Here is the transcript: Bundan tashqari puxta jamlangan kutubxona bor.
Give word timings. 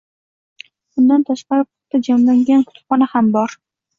Bundan 0.95 1.25
tashqari 1.27 1.65
puxta 1.67 2.01
jamlangan 2.09 2.65
kutubxona 2.71 3.29
bor. 3.39 3.55